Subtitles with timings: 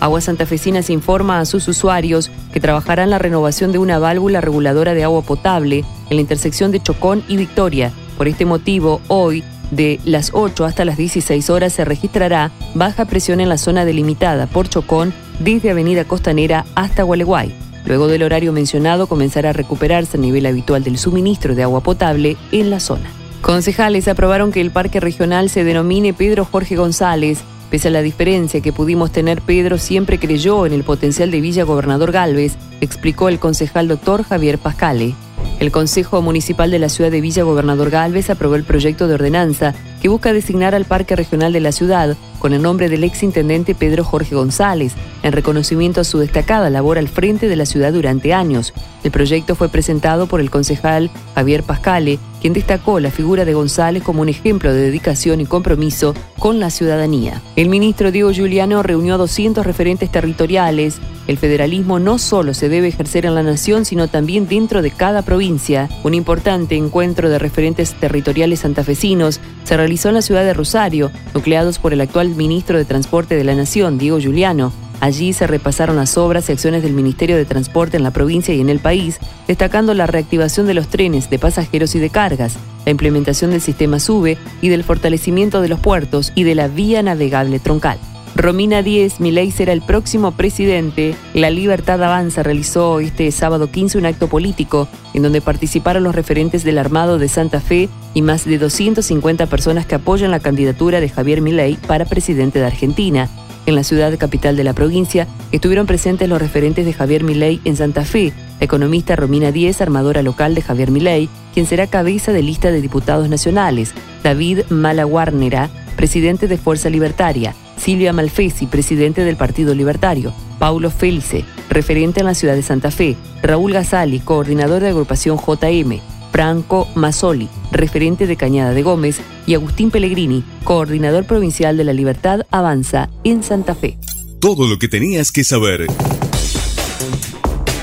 [0.00, 4.94] Agua Santafesinas informa a sus usuarios que trabajará en la renovación de una válvula reguladora
[4.94, 7.92] de agua potable en la intersección de Chocón y Victoria.
[8.16, 13.40] Por este motivo, hoy, de las 8 hasta las 16 horas, se registrará baja presión
[13.40, 17.54] en la zona delimitada por Chocón desde Avenida Costanera hasta Gualeguay.
[17.84, 22.38] Luego del horario mencionado, comenzará a recuperarse el nivel habitual del suministro de agua potable
[22.52, 23.10] en la zona.
[23.42, 27.42] Concejales aprobaron que el parque regional se denomine Pedro Jorge González.
[27.70, 31.62] Pese a la diferencia que pudimos tener, Pedro siempre creyó en el potencial de Villa
[31.62, 35.14] Gobernador Galvez, explicó el concejal doctor Javier Pascale.
[35.60, 39.74] El Consejo Municipal de la ciudad de Villa Gobernador Galvez aprobó el proyecto de ordenanza
[40.00, 44.02] que busca designar al Parque Regional de la ciudad con el nombre del exintendente Pedro
[44.02, 48.72] Jorge González, en reconocimiento a su destacada labor al frente de la ciudad durante años.
[49.04, 54.02] El proyecto fue presentado por el concejal Javier Pascale, quien destacó la figura de González
[54.02, 57.42] como un ejemplo de dedicación y compromiso con la ciudadanía.
[57.54, 60.98] El ministro Diego Giuliano reunió a 200 referentes territoriales.
[61.26, 65.20] El federalismo no solo se debe ejercer en la nación, sino también dentro de cada
[65.20, 65.90] provincia.
[66.02, 71.78] Un importante encuentro de referentes territoriales santafesinos se realizó en la ciudad de Rosario, nucleados
[71.78, 74.72] por el actual ministro de Transporte de la Nación, Diego Giuliano.
[75.00, 78.60] Allí se repasaron las obras y acciones del Ministerio de Transporte en la provincia y
[78.60, 79.18] en el país,
[79.48, 83.98] destacando la reactivación de los trenes de pasajeros y de cargas, la implementación del sistema
[83.98, 87.98] SUBE y del fortalecimiento de los puertos y de la vía navegable troncal.
[88.36, 91.14] Romina Díez Milei será el próximo presidente.
[91.34, 96.62] La Libertad Avanza realizó este sábado 15 un acto político en donde participaron los referentes
[96.62, 101.08] del Armado de Santa Fe y más de 250 personas que apoyan la candidatura de
[101.08, 103.28] Javier Milei para presidente de Argentina.
[103.66, 107.76] En la ciudad capital de la provincia estuvieron presentes los referentes de Javier Milei en
[107.76, 112.42] Santa Fe, la economista Romina Díez, armadora local de Javier Milei, quien será cabeza de
[112.42, 113.92] lista de diputados nacionales,
[114.22, 115.68] David Malaguarnera,
[116.00, 122.32] presidente de Fuerza Libertaria, Silvia Malfesi, presidente del Partido Libertario, Paulo Felice, referente en la
[122.32, 126.00] ciudad de Santa Fe, Raúl Gazali, coordinador de agrupación JM,
[126.32, 132.46] Franco Mazzoli, referente de Cañada de Gómez, y Agustín Pellegrini, coordinador provincial de la Libertad
[132.50, 133.98] Avanza en Santa Fe.
[134.40, 135.86] Todo lo que tenías que saber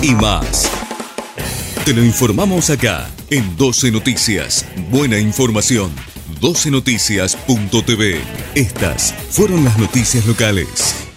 [0.00, 0.70] y más.
[1.84, 4.64] Te lo informamos acá en 12 Noticias.
[4.90, 5.90] Buena información.
[6.40, 8.20] 12noticias.tv.
[8.54, 11.07] Estas fueron las noticias locales.